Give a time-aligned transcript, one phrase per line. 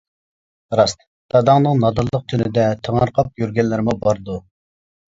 [0.79, 1.01] راست،
[1.35, 4.45] داداڭنىڭ نادانلىق تۈنىدە تېڭىرقاپ يۈرگەنلىرىمۇ باردۇ.